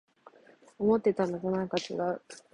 [0.79, 2.21] 思ってたのとなんかちがう